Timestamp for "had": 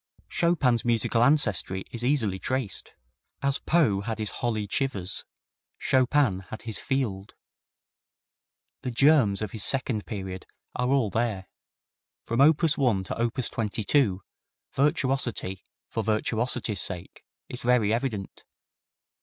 4.01-4.17, 6.49-6.63